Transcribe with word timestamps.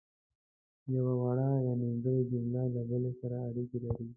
یوه 0.95 1.13
وړه 1.21 1.47
یا 1.65 1.73
نیمګړې 1.81 2.21
جمله 2.31 2.61
له 2.73 2.81
بلې 2.89 3.11
سره 3.19 3.35
اړیکې 3.49 3.77
لري. 3.83 4.05